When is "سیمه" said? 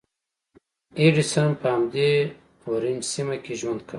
3.13-3.35